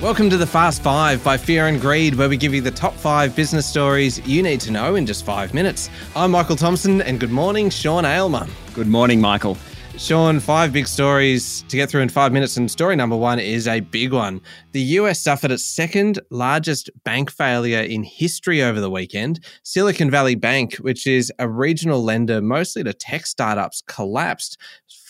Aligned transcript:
Welcome 0.00 0.30
to 0.30 0.36
the 0.36 0.46
Fast 0.46 0.80
Five 0.80 1.24
by 1.24 1.36
Fear 1.36 1.66
and 1.66 1.80
Greed, 1.80 2.14
where 2.14 2.28
we 2.28 2.36
give 2.36 2.54
you 2.54 2.60
the 2.60 2.70
top 2.70 2.94
five 2.94 3.34
business 3.34 3.66
stories 3.66 4.24
you 4.24 4.44
need 4.44 4.60
to 4.60 4.70
know 4.70 4.94
in 4.94 5.04
just 5.04 5.24
five 5.24 5.52
minutes. 5.52 5.90
I'm 6.14 6.30
Michael 6.30 6.54
Thompson, 6.54 7.02
and 7.02 7.18
good 7.18 7.32
morning, 7.32 7.68
Sean 7.68 8.04
Aylmer. 8.04 8.46
Good 8.74 8.86
morning, 8.86 9.20
Michael. 9.20 9.58
Sean, 9.96 10.38
five 10.38 10.72
big 10.72 10.86
stories 10.86 11.62
to 11.62 11.76
get 11.76 11.90
through 11.90 12.02
in 12.02 12.08
five 12.08 12.32
minutes. 12.32 12.56
And 12.56 12.70
story 12.70 12.94
number 12.94 13.16
one 13.16 13.40
is 13.40 13.66
a 13.66 13.80
big 13.80 14.12
one. 14.12 14.40
The 14.70 14.80
US 14.80 15.18
suffered 15.18 15.50
its 15.50 15.64
second 15.64 16.20
largest 16.30 16.88
bank 17.02 17.32
failure 17.32 17.80
in 17.80 18.04
history 18.04 18.62
over 18.62 18.78
the 18.78 18.90
weekend. 18.90 19.44
Silicon 19.64 20.12
Valley 20.12 20.36
Bank, 20.36 20.76
which 20.76 21.08
is 21.08 21.32
a 21.40 21.48
regional 21.48 22.04
lender 22.04 22.40
mostly 22.40 22.84
to 22.84 22.92
tech 22.92 23.26
startups, 23.26 23.82
collapsed, 23.88 24.58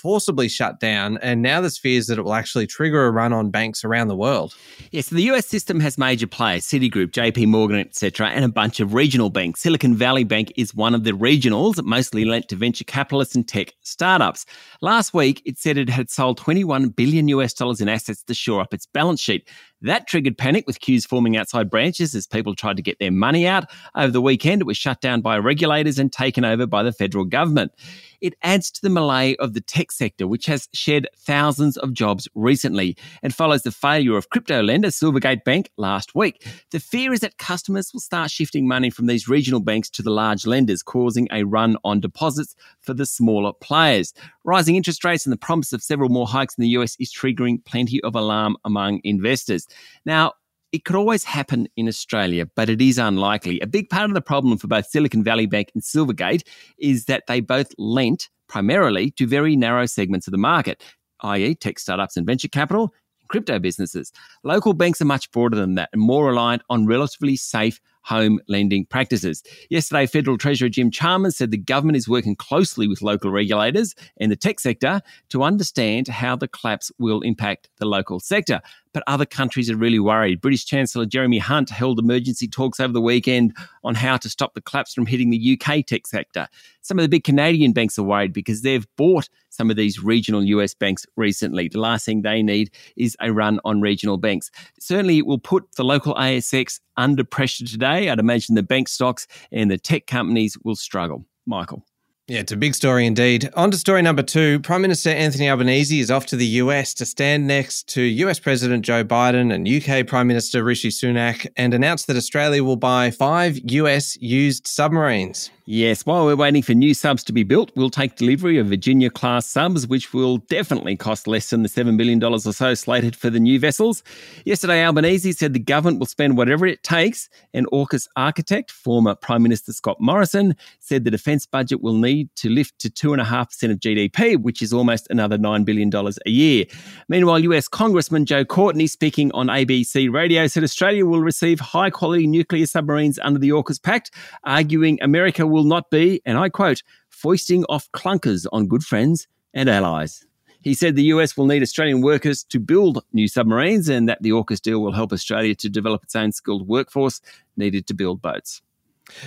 forcibly 0.01 0.49
shut 0.49 0.81
down, 0.81 1.19
and 1.19 1.43
now 1.43 1.61
there's 1.61 1.79
fears 1.79 2.07
that 2.07 2.19
it 2.19 2.23
will 2.23 2.35
actually 2.35 2.67
trigger 2.67 3.07
a 3.07 3.11
run 3.11 3.33
on 3.33 3.51
banks 3.51 3.85
around 3.85 4.09
the 4.09 4.17
world. 4.17 4.55
Yes, 4.91 5.09
so 5.09 5.17
the 5.17 5.23
US 5.23 5.47
system 5.47 5.81
has 5.81 5.99
major 5.99 6.27
players, 6.27 6.65
Citigroup, 6.65 7.11
JP 7.11 7.49
Morgan, 7.49 7.79
etc., 7.79 8.29
and 8.29 8.45
a 8.45 8.49
bunch 8.49 8.81
of 8.81 8.95
regional 8.95 9.31
banks. 9.31 9.61
Silicon 9.61 9.95
Valley 9.95 10.25
Bank 10.25 10.53
is 10.57 10.75
one 10.75 10.95
of 10.95 11.05
the 11.05 11.13
regionals, 11.13 11.83
mostly 11.83 12.25
lent 12.25 12.49
to 12.49 12.57
venture 12.57 12.85
capitalists 12.85 13.35
and 13.35 13.47
tech 13.47 13.75
startups. 13.83 14.47
Last 14.81 15.13
week, 15.13 15.43
it 15.45 15.59
said 15.59 15.77
it 15.77 15.89
had 15.89 16.11
sold 16.11 16.39
21 16.39 16.91
billion 16.91 17.29
US 17.29 17.53
dollars 17.53 17.81
in 17.81 17.89
assets 17.89 18.23
to 18.25 18.35
shore 18.35 18.61
up 18.61 18.73
its 18.73 18.87
balance 18.87 19.21
sheet. 19.21 19.49
That 19.83 20.09
triggered 20.09 20.37
panic 20.37 20.67
with 20.67 20.81
queues 20.81 21.07
forming 21.07 21.37
outside 21.37 21.71
branches 21.71 22.15
as 22.15 22.27
people 22.27 22.55
tried 22.55 22.77
to 22.79 22.83
get 22.83 22.99
their 22.99 23.13
money 23.13 23.47
out. 23.47 23.71
Over 23.95 24.11
the 24.11 24.21
weekend, 24.21 24.61
it 24.61 24.67
was 24.67 24.77
shut 24.77 25.01
down 25.01 25.21
by 25.21 25.39
regulators 25.39 25.99
and 25.99 26.13
taken 26.13 26.45
over 26.45 26.67
by 26.67 26.83
the 26.83 26.93
federal 26.93 27.25
government. 27.25 27.73
It 28.21 28.35
adds 28.43 28.73
to 28.73 28.83
the 28.83 28.91
malaise 28.91 29.37
of 29.39 29.55
the 29.55 29.61
tech 29.61 29.93
sector, 29.93 30.27
which 30.27 30.47
has 30.47 30.69
shed 30.75 31.07
thousands 31.17 31.77
of 31.77 31.93
jobs 31.93 32.27
recently 32.35 32.97
and 33.23 33.33
follows 33.33 33.63
the 33.63 33.71
failure 33.71 34.17
of 34.17 34.31
crypto 34.31 34.61
lender 34.61 34.89
Silvergate 34.89 35.45
Bank 35.45 35.71
last 35.77 36.17
week. 36.17 36.45
The 36.73 36.81
fear 36.81 37.13
is 37.13 37.21
that 37.21 37.39
customers 37.39 37.93
will 37.93 38.01
start 38.01 38.33
shifting 38.33 38.67
money 38.67 38.91
from 38.91 39.07
these 39.07 39.29
regional 39.29 39.61
banks 39.61 39.89
to 39.91 40.03
the 40.03 40.11
large 40.11 40.47
lenders, 40.47 40.83
causing 40.83 41.29
a 41.31 41.45
run 41.45 41.77
on 41.85 42.01
deposits 42.01 42.57
for 42.81 42.95
the 42.95 43.07
smaller 43.07 43.53
players. 43.53 44.13
Rising 44.43 44.75
interest 44.75 45.05
rates 45.05 45.25
and 45.25 45.33
the 45.33 45.37
promise 45.37 45.73
of 45.73 45.83
several 45.83 46.09
more 46.09 46.27
hikes 46.27 46.57
in 46.57 46.63
the 46.63 46.71
US 46.71 46.97
is 46.99 47.13
triggering 47.13 47.65
plenty 47.65 48.03
of 48.03 48.17
alarm 48.17 48.57
among 48.65 49.01
investors. 49.05 49.68
Now, 50.05 50.33
it 50.73 50.85
could 50.85 50.97
always 50.97 51.25
happen 51.25 51.69
in 51.77 51.89
Australia, 51.89 52.47
but 52.55 52.69
it 52.69 52.81
is 52.81 52.99
unlikely. 52.99 53.59
A 53.61 53.67
big 53.67 53.89
part 53.89 54.11
of 54.11 54.15
the 54.15 54.21
problem 54.21 54.59
for 54.59 54.67
both 54.67 54.87
Silicon 54.87 55.25
Valley 55.25 55.47
Bank 55.47 55.71
and 55.75 55.83
Silvergate 55.83 56.47
is 56.79 57.07
that 57.07 57.25
they 57.27 57.41
both 57.41 57.73
lent 57.79 58.29
primarily 58.49 59.11
to 59.13 59.27
very 59.27 59.57
narrow 59.57 59.87
segments 59.87 60.27
of 60.27 60.33
the 60.33 60.39
market, 60.39 60.83
i.e., 61.23 61.55
tech 61.55 61.79
startups 61.79 62.17
and 62.17 62.27
venture 62.27 62.49
capital, 62.49 62.93
crypto 63.29 63.59
businesses. 63.59 64.13
Local 64.43 64.73
banks 64.73 65.01
are 65.01 65.07
much 65.07 65.31
broader 65.31 65.57
than 65.57 65.75
that 65.77 65.91
and 65.93 66.03
more 66.03 66.27
reliant 66.27 66.63
on 66.69 66.87
relatively 66.87 67.37
safe 67.37 67.81
home 68.03 68.41
lending 68.49 68.87
practices. 68.87 69.43
Yesterday, 69.69 70.07
Federal 70.07 70.39
Treasurer 70.39 70.71
Jim 70.71 70.91
Chalmers 70.91 71.37
said 71.37 71.51
the 71.51 71.59
government 71.59 71.99
is 71.99 72.09
working 72.09 72.35
closely 72.35 72.89
with 72.89 73.03
local 73.03 73.31
regulators 73.31 73.95
and 74.19 74.33
the 74.33 74.37
tech 74.37 74.61
sector 74.61 75.03
to 75.29 75.43
understand 75.43 76.09
how 76.09 76.35
the 76.35 76.49
collapse 76.49 76.91
will 76.99 77.21
impact 77.21 77.69
the 77.77 77.85
local 77.85 78.19
sector 78.19 78.63
but 78.99 79.05
other 79.07 79.25
countries 79.25 79.71
are 79.71 79.77
really 79.77 80.01
worried. 80.01 80.41
British 80.41 80.65
Chancellor 80.65 81.07
Jeremy 81.07 81.39
Hunt 81.39 81.71
held 81.71 82.01
emergency 82.01 82.49
talks 82.49 82.81
over 82.81 82.93
the 82.93 83.01
weekend 83.01 83.57
on 83.85 83.95
how 83.95 84.17
to 84.17 84.29
stop 84.29 84.55
the 84.55 84.61
collapse 84.61 84.93
from 84.93 85.07
hitting 85.07 85.31
the 85.31 85.57
UK 85.57 85.87
tech 85.87 86.05
sector. 86.05 86.49
Some 86.83 86.99
of 86.99 87.05
the 87.05 87.09
big 87.09 87.23
Canadian 87.23 87.73
banks 87.73 87.97
are 87.97 88.03
worried 88.03 88.33
because 88.33 88.63
they've 88.63 88.89
bought 88.97 89.29
some 89.51 89.71
of 89.71 89.77
these 89.77 90.03
regional 90.03 90.43
US 90.43 90.75
banks 90.75 91.07
recently. 91.15 91.69
The 91.69 91.79
last 91.79 92.07
thing 92.07 92.23
they 92.23 92.43
need 92.43 92.73
is 92.97 93.17
a 93.21 93.33
run 93.33 93.61
on 93.65 93.81
regional 93.81 94.17
banks. 94.17 94.51
Certainly, 94.81 95.19
it 95.19 95.27
will 95.27 95.39
put 95.39 95.77
the 95.77 95.85
local 95.85 96.17
ASX 96.17 96.81
under 96.97 97.23
pressure 97.23 97.67
today. 97.67 98.11
I'd 98.11 98.19
imagine 98.19 98.57
the 98.57 98.65
bank 98.65 98.89
stocks 98.89 99.29
and 99.53 99.71
the 99.71 99.79
tech 99.79 100.09
companies 100.09 100.59
will 100.65 100.75
struggle. 100.75 101.25
Michael. 101.47 101.85
Yeah, 102.29 102.41
it's 102.41 102.53
a 102.53 102.59
big 102.59 102.75
story 102.75 103.07
indeed. 103.07 103.49
On 103.55 103.71
to 103.71 103.79
story 103.79 104.03
number 104.03 104.23
two. 104.23 104.61
Prime 104.61 104.83
Minister 104.83 105.09
Anthony 105.09 105.49
Albanese 105.49 105.99
is 105.99 106.11
off 106.11 106.27
to 106.27 106.37
the 106.37 106.45
US 106.45 106.93
to 106.95 107.07
stand 107.07 107.47
next 107.47 107.89
to 107.95 108.03
US 108.03 108.39
President 108.39 108.85
Joe 108.85 109.03
Biden 109.03 109.51
and 109.51 109.67
UK 109.67 110.07
Prime 110.07 110.27
Minister 110.27 110.63
Rishi 110.63 110.91
Sunak 110.91 111.47
and 111.57 111.73
announce 111.73 112.05
that 112.05 112.19
Australia 112.19 112.63
will 112.63 112.77
buy 112.77 113.11
five 113.11 113.59
US 113.65 114.19
used 114.21 114.67
submarines. 114.67 115.51
Yes, 115.71 116.07
while 116.07 116.25
we're 116.25 116.35
waiting 116.35 116.63
for 116.63 116.73
new 116.73 116.95
subs 116.95 117.23
to 117.25 117.33
be 117.35 117.43
built, 117.43 117.71
we'll 117.77 117.91
take 117.91 118.17
delivery 118.17 118.57
of 118.57 118.69
Virginia 118.69 119.11
class 119.11 119.47
subs, 119.47 119.87
which 119.87 120.15
will 120.15 120.39
definitely 120.39 120.97
cost 120.97 121.27
less 121.27 121.51
than 121.51 121.63
the 121.63 121.69
$7 121.69 121.99
billion 121.99 122.25
or 122.25 122.39
so 122.39 122.73
slated 122.73 123.15
for 123.15 123.29
the 123.29 123.39
new 123.39 123.61
vessels. 123.61 124.03
Yesterday, 124.47 124.83
Albanese 124.83 125.33
said 125.33 125.53
the 125.53 125.59
government 125.59 125.99
will 125.99 126.07
spend 126.07 126.39
whatever 126.39 126.65
it 126.65 126.83
takes, 126.85 127.29
and 127.53 127.67
AUKUS 127.67 128.09
architect, 128.17 128.71
former 128.71 129.15
Prime 129.15 129.43
Minister 129.43 129.75
Scott 129.75 129.99
Morrison, 130.01 130.57
said 130.81 131.05
the 131.05 131.11
defence 131.11 131.45
budget 131.45 131.83
will 131.83 131.99
need 131.99 132.35
to 132.37 132.49
lift 132.49 132.79
to 132.79 132.89
2.5% 132.89 133.71
of 133.71 133.79
GDP, 133.79 134.41
which 134.41 134.63
is 134.63 134.73
almost 134.73 135.07
another 135.11 135.37
$9 135.37 135.67
billion 135.67 135.95
a 135.95 136.31
year. 136.31 136.65
Meanwhile, 137.11 137.41
US 137.41 137.69
Congressman 137.69 138.25
Joe 138.25 138.47
Courtney, 138.47 138.87
speaking 138.87 139.31
on 139.33 139.49
ABC 139.49 140.11
radio, 140.11 140.47
said 140.47 140.65
Australia 140.65 141.05
will 141.05 141.21
receive 141.21 141.61
high 141.61 141.91
quality 141.91 142.27
nuclear 142.27 142.65
submarines 142.65 143.19
under 143.19 143.39
the 143.39 143.51
AUKUS 143.51 143.83
Pact, 143.83 144.13
arguing 144.45 144.99
America 145.03 145.47
will 145.47 145.58
will 145.59 145.65
not 145.65 145.91
be, 145.91 146.23
and 146.25 146.39
I 146.39 146.49
quote, 146.49 146.85
foisting 147.11 147.65
off 147.65 147.91
clunkers 147.91 148.47
on 148.53 148.69
good 148.69 148.85
friends 148.85 149.27
and 149.53 149.69
allies. 149.69 150.25
He 150.61 150.73
said 150.73 150.95
the 150.95 151.11
US 151.15 151.37
will 151.37 151.47
need 151.47 151.63
Australian 151.63 152.01
workers 152.01 152.45
to 152.45 152.61
build 152.61 153.05
new 153.13 153.27
submarines 153.27 153.89
and 153.89 154.09
that 154.09 154.23
the 154.23 154.31
AUKUS 154.31 154.61
deal 154.61 154.81
will 154.81 154.93
help 154.93 155.13
Australia 155.13 155.57
to 155.57 155.69
develop 155.69 156.05
its 156.05 156.15
own 156.15 156.31
skilled 156.31 156.69
workforce 156.69 157.21
needed 157.57 157.89
to 157.89 157.95
build 157.95 158.23
boats. 158.23 158.63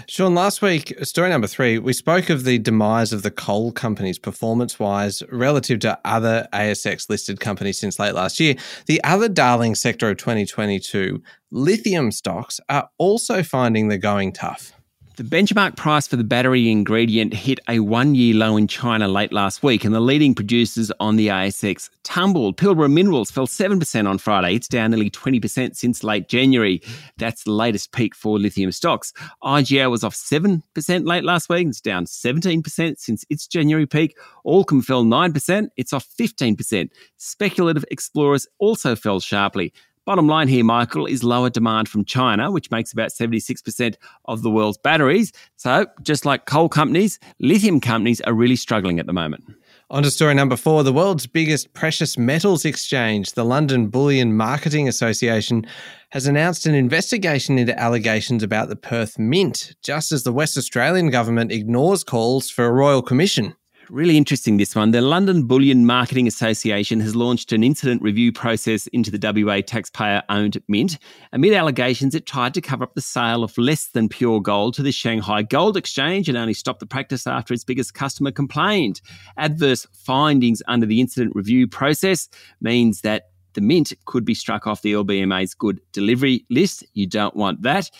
Sean, 0.08 0.36
last 0.36 0.62
week, 0.62 0.94
story 1.04 1.30
number 1.30 1.48
three, 1.48 1.80
we 1.80 1.92
spoke 1.92 2.30
of 2.30 2.46
the 2.46 2.60
demise 2.60 3.12
of 3.12 3.24
the 3.24 3.32
coal 3.32 3.74
companies 3.74 4.20
performance 4.20 4.80
wise 4.80 5.24
relative 5.32 5.80
to 5.80 6.00
other 6.06 6.48
ASX 6.54 7.10
listed 7.10 7.40
companies 7.40 7.80
since 7.80 8.00
late 8.00 8.14
last 8.14 8.40
year. 8.40 8.56
The 8.86 9.04
other 9.04 9.28
darling 9.28 9.76
sector 9.76 10.10
of 10.10 10.18
2022, 10.18 11.22
lithium 11.50 12.12
stocks, 12.12 12.60
are 12.70 12.90
also 13.00 13.44
finding 13.44 13.88
the 13.88 13.98
going 13.98 14.32
tough. 14.32 14.74
The 15.18 15.24
benchmark 15.24 15.76
price 15.76 16.08
for 16.08 16.16
the 16.16 16.24
battery 16.24 16.72
ingredient 16.72 17.34
hit 17.34 17.60
a 17.68 17.80
one 17.82 18.16
year 18.16 18.34
low 18.34 18.56
in 18.56 18.66
China 18.66 19.10
late 19.10 19.34
last 19.34 19.62
week, 19.62 19.84
and 19.84 19.94
the 19.94 20.00
leading 20.00 20.34
producers 20.34 20.90
on 21.02 21.18
the 21.18 21.28
ASX 21.28 21.90
tumbled. 22.04 22.56
Pilbara 22.56 22.90
Minerals 22.90 23.30
fell 23.30 23.46
7% 23.46 24.10
on 24.10 24.18
Friday. 24.18 24.56
It's 24.56 24.70
down 24.70 24.92
nearly 24.92 25.10
20% 25.10 25.76
since 25.76 26.04
late 26.06 26.30
January. 26.30 26.82
That's 27.18 27.44
the 27.44 27.52
latest 27.52 27.92
peak 27.92 28.16
for 28.16 28.40
lithium 28.40 28.72
stocks. 28.72 29.12
IGO 29.44 29.92
was 29.92 30.06
off 30.06 30.16
7% 30.16 30.62
late 31.06 31.26
last 31.26 31.50
week. 31.50 31.68
It's 31.68 31.82
down 31.82 32.06
17% 32.06 32.98
since 32.98 33.26
its 33.30 33.48
January 33.48 33.86
peak. 33.86 34.18
Allkem 34.46 34.82
fell 34.82 35.04
9%. 35.04 35.68
It's 35.76 35.92
off 35.92 36.08
15%. 36.18 36.90
Speculative 37.18 37.84
explorers 37.92 38.48
also 38.60 38.96
fell 38.96 39.20
sharply. 39.20 39.74
Bottom 40.04 40.28
line 40.28 40.48
here, 40.48 40.64
Michael, 40.64 41.06
is 41.06 41.24
lower 41.24 41.52
demand 41.52 41.88
from 41.88 42.06
China, 42.06 42.50
which 42.50 42.72
makes 42.72 42.92
about 42.92 43.12
76% 43.12 43.96
of 44.26 44.42
the 44.42 44.50
world's 44.50 44.80
batteries. 44.80 45.32
So, 45.58 45.86
just 46.02 46.26
like 46.26 46.48
coal 46.48 46.70
companies, 46.70 47.20
lithium 47.40 47.80
companies 47.80 48.20
are 48.22 48.34
really 48.34 48.56
struggling 48.56 49.00
at 49.00 49.06
the 49.06 49.14
moment. 49.14 49.44
On 49.92 50.02
to 50.02 50.10
story 50.10 50.34
number 50.34 50.56
four. 50.56 50.84
The 50.84 50.94
world's 50.94 51.28
biggest 51.28 51.74
precious 51.74 52.18
metals 52.18 52.66
exchange, 52.66 53.34
the 53.34 53.46
London 53.46 53.90
Bullion 53.90 54.36
Marketing 54.36 54.88
Association, 54.88 55.68
has 56.10 56.26
announced 56.26 56.66
an 56.66 56.74
investigation 56.74 57.60
into 57.60 57.78
allegations 57.80 58.42
about 58.42 58.70
the 58.70 58.76
Perth 58.76 59.20
Mint, 59.20 59.76
just 59.84 60.12
as 60.12 60.24
the 60.24 60.34
West 60.34 60.58
Australian 60.58 61.12
government 61.12 61.52
ignores 61.52 62.04
calls 62.04 62.50
for 62.50 62.66
a 62.66 62.72
royal 62.72 63.04
commission. 63.04 63.54
Really 63.92 64.16
interesting, 64.16 64.56
this 64.56 64.74
one. 64.74 64.92
The 64.92 65.02
London 65.02 65.44
Bullion 65.44 65.86
Marketing 65.86 66.26
Association 66.26 67.02
has 67.02 67.14
launched 67.14 67.52
an 67.52 67.62
incident 67.62 68.02
review 68.02 68.32
process 68.32 68.88
into 68.88 69.12
the 69.12 69.20
WA 69.46 69.60
taxpayer 69.60 70.24
owned 70.30 70.58
mint 70.70 70.98
amid 71.34 71.52
allegations 71.52 72.16
it 72.16 72.26
tried 72.26 72.54
to 72.54 72.62
cover 72.62 72.86
up 72.86 72.94
the 72.96 73.02
sale 73.02 73.44
of 73.44 73.58
less 73.58 73.88
than 73.88 74.08
pure 74.08 74.40
gold 74.40 74.76
to 74.76 74.82
the 74.82 74.94
Shanghai 74.94 75.42
Gold 75.42 75.76
Exchange 75.76 76.30
and 76.30 76.38
only 76.38 76.54
stopped 76.54 76.80
the 76.80 76.86
practice 76.86 77.28
after 77.28 77.54
its 77.54 77.66
biggest 77.66 77.94
customer 77.94 78.32
complained. 78.32 79.02
Adverse 79.36 79.86
findings 79.92 80.64
under 80.70 80.86
the 80.86 81.02
incident 81.02 81.36
review 81.36 81.68
process 81.68 82.30
means 82.62 83.02
that 83.02 83.24
the 83.56 83.62
mint 83.62 83.92
could 84.06 84.24
be 84.24 84.34
struck 84.34 84.68
off 84.68 84.84
the 84.84 84.94
LBMA's 84.94 85.54
good 85.54 85.82
delivery 85.92 86.46
list. 86.50 86.86
You 86.94 87.08
don't 87.08 87.36
want 87.36 87.64
that. 87.64 87.92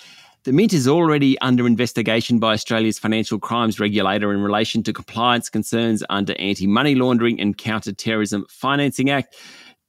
The 0.44 0.52
Mint 0.52 0.74
is 0.74 0.88
already 0.88 1.38
under 1.42 1.68
investigation 1.68 2.40
by 2.40 2.54
Australia's 2.54 2.98
financial 2.98 3.38
crimes 3.38 3.80
regulator 3.80 4.34
in 4.34 4.42
relation 4.42 4.82
to 4.82 4.92
compliance 4.92 5.52
concerns 5.52 6.04
under 6.10 6.34
Anti 6.40 6.66
Money 6.66 6.96
Laundering 6.96 7.40
and 7.40 7.56
Counter 7.56 7.94
Terrorism 7.94 8.48
Financing 8.50 9.12
Act. 9.12 9.36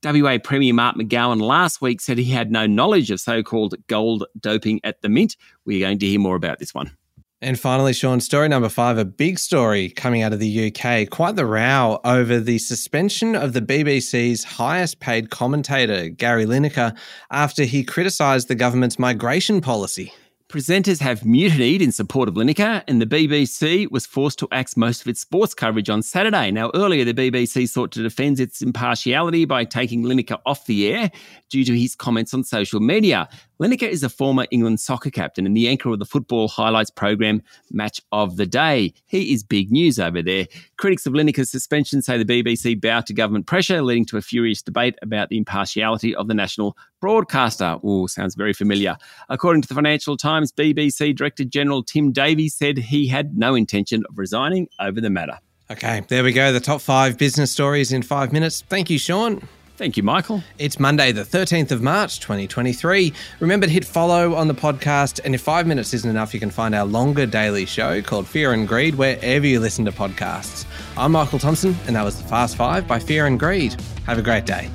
WA 0.05 0.37
Premier 0.37 0.75
Mark 0.75 0.97
McGowan 0.97 1.41
last 1.41 1.81
week 1.81 2.03
said 2.03 2.19
he 2.19 2.31
had 2.31 2.51
no 2.51 2.67
knowledge 2.67 3.11
of 3.11 3.19
so 3.19 3.43
called 3.43 3.77
gold 3.87 4.27
doping 4.39 4.79
at 4.85 5.01
the 5.01 5.09
Mint. 5.09 5.39
We're 5.65 5.87
going 5.87 5.99
to 6.01 6.07
hear 6.07 6.21
more 6.21 6.37
about 6.37 6.59
this 6.59 6.75
one. 6.75 6.95
And 7.41 7.59
finally, 7.59 7.95
Sean, 7.95 8.21
story 8.21 8.49
number 8.49 8.69
five, 8.69 8.99
a 8.99 9.07
big 9.07 9.39
story 9.39 9.89
coming 9.89 10.21
out 10.21 10.35
of 10.35 10.39
the 10.39 10.71
UK. 10.71 11.09
Quite 11.09 11.37
the 11.37 11.47
row 11.47 11.99
over 12.05 12.39
the 12.39 12.59
suspension 12.59 13.35
of 13.35 13.55
the 13.55 13.63
BBC's 13.63 14.45
highest 14.45 15.01
paid 15.01 15.31
commentator, 15.31 16.11
Gary 16.11 16.45
Lineker, 16.45 16.95
after 17.31 17.65
he 17.65 17.85
criticised 17.85 18.49
the 18.49 18.55
government's 18.55 18.99
migration 18.99 19.63
policy. 19.63 20.13
Presenters 20.53 21.01
have 21.01 21.25
mutinied 21.25 21.81
in 21.81 21.91
support 21.93 22.29
of 22.29 22.35
Lineker, 22.35 22.85
and 22.87 23.01
the 23.01 23.07
BBC 23.07 23.91
was 23.91 24.05
forced 24.05 24.39
to 24.41 24.49
axe 24.53 24.77
most 24.77 25.01
of 25.01 25.09
its 25.09 25.23
sports 25.23 25.55
coverage 25.55 25.89
on 25.89 26.03
Saturday. 26.03 26.51
Now, 26.51 26.71
earlier, 26.75 27.07
the 27.07 27.15
BBC 27.15 27.67
sought 27.67 27.91
to 27.93 28.03
defend 28.03 28.39
its 28.39 28.61
impartiality 28.61 29.47
by 29.47 29.65
taking 29.65 30.03
Lineker 30.03 30.39
off 30.45 30.67
the 30.67 30.93
air 30.93 31.11
due 31.49 31.65
to 31.65 31.75
his 31.75 31.95
comments 31.95 32.35
on 32.35 32.45
social 32.45 32.81
media. 32.81 33.31
Lineker 33.63 33.89
is 33.89 34.03
a 34.03 34.09
former 34.09 34.45
England 34.51 34.81
soccer 34.81 35.09
captain 35.09 35.47
and 35.47 35.57
the 35.57 35.69
anchor 35.69 35.91
of 35.91 36.01
the 36.01 36.05
football 36.05 36.49
highlights 36.49 36.91
program 36.91 37.41
Match 37.71 38.01
of 38.11 38.37
the 38.37 38.45
Day. 38.45 38.93
He 39.07 39.33
is 39.33 39.45
big 39.45 39.71
news 39.71 40.01
over 40.01 40.21
there. 40.21 40.49
Critics 40.79 41.07
of 41.07 41.13
Lineker's 41.13 41.53
suspension 41.53 42.03
say 42.03 42.21
the 42.21 42.25
BBC 42.25 42.81
bowed 42.81 43.07
to 43.07 43.15
government 43.15 43.47
pressure, 43.47 43.81
leading 43.81 44.05
to 44.07 44.17
a 44.17 44.21
furious 44.21 44.63
debate 44.63 44.97
about 45.01 45.29
the 45.29 45.39
impartiality 45.39 46.13
of 46.13 46.27
the 46.27 46.35
national 46.35 46.77
broadcaster. 47.01 47.79
Oh, 47.85 48.09
sounds 48.09 48.35
very 48.35 48.53
familiar. 48.53 48.97
According 49.29 49.63
to 49.63 49.69
the 49.69 49.77
Financial 49.77 50.17
Times, 50.17 50.51
BBC 50.51 51.15
Director 51.15 51.45
General 51.45 51.85
Tim 51.85 52.11
Davies 52.11 52.57
said 52.57 52.77
he 52.77 53.07
had 53.07 53.39
no 53.39 53.55
intention 53.55 54.03
of 54.09 54.19
resigning 54.19 54.67
over 54.81 55.01
the 55.01 55.09
matter. 55.09 55.39
Okay, 55.71 56.03
there 56.09 56.25
we 56.25 56.33
go. 56.33 56.53
The 56.53 56.59
top 56.59 56.81
five 56.81 57.17
business 57.17 57.53
stories 57.53 57.93
in 57.93 58.03
five 58.03 58.33
minutes. 58.33 58.63
Thank 58.69 58.91
you, 58.91 58.99
Sean. 58.99 59.41
Thank 59.77 59.97
you, 59.97 60.03
Michael. 60.03 60.43
It's 60.59 60.79
Monday, 60.79 61.13
the 61.13 61.23
13th 61.23 61.71
of 61.71 61.83
March, 61.83 62.21
2023. 62.21 63.13
Remember 63.41 63.67
to 63.67 63.73
hit 63.73 63.85
follow 63.85 64.35
on 64.35 64.47
the 64.47 64.55
podcast. 64.55 65.21
And 65.25 65.35
if 65.35 65.41
five 65.41 65.67
minutes 65.67 65.95
isn't 65.95 66.09
enough, 66.09 66.35
you 66.35 66.41
can 66.41 66.51
find 66.51 66.75
our 66.75 66.85
longer 66.85 67.27
daily 67.27 67.65
show 67.65 68.03
called 68.03 68.27
Fear 68.29 68.53
and 68.53 68.69
Greed 68.69 68.95
wherever 68.95 69.47
you 69.47 69.61
listen 69.61 69.85
to 69.87 69.93
podcasts. 69.93 70.67
I'm 70.97 71.13
Michael 71.13 71.39
Thompson, 71.39 71.75
and 71.87 71.97
that 71.97 72.05
was 72.05 72.21
the 72.21 72.29
Fast 72.29 72.57
Five 72.57 72.87
by 72.87 72.99
Fear 72.99 73.27
and 73.27 73.41
Greed. 73.41 73.75
Have 74.07 74.19
a 74.19 74.23
great 74.23 74.45
day. 74.45 74.71